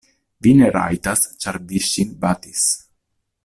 Vi 0.45 0.53
ne 0.61 0.69
rajtas, 0.75 1.21
ĉar 1.45 1.61
vi 1.73 1.83
ŝin 1.91 2.17
batis. 2.27 2.65